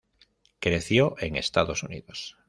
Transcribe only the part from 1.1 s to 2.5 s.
en Estados Unidos.